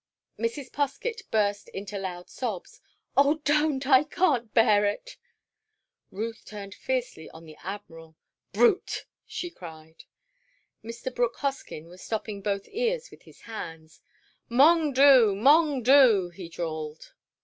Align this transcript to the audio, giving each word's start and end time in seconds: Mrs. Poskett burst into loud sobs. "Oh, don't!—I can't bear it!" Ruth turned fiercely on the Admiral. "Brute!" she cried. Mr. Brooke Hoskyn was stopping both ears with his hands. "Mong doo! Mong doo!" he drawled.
Mrs. 0.39 0.71
Poskett 0.71 1.29
burst 1.29 1.69
into 1.69 1.99
loud 1.99 2.27
sobs. 2.27 2.81
"Oh, 3.15 3.35
don't!—I 3.45 4.03
can't 4.05 4.51
bear 4.51 4.83
it!" 4.83 5.15
Ruth 6.09 6.43
turned 6.43 6.73
fiercely 6.73 7.29
on 7.29 7.45
the 7.45 7.55
Admiral. 7.63 8.15
"Brute!" 8.51 9.05
she 9.27 9.51
cried. 9.51 10.05
Mr. 10.83 11.13
Brooke 11.13 11.37
Hoskyn 11.37 11.85
was 11.87 12.01
stopping 12.01 12.41
both 12.41 12.67
ears 12.69 13.11
with 13.11 13.21
his 13.21 13.41
hands. 13.41 14.01
"Mong 14.49 14.91
doo! 14.95 15.35
Mong 15.35 15.83
doo!" 15.83 16.29
he 16.31 16.49
drawled. 16.49 17.13